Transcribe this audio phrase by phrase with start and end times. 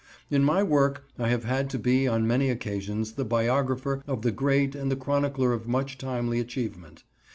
[0.31, 4.31] In my work I have had to be, on many occasions, the biographer of the
[4.31, 7.03] great and the chronicler of much timely achievement.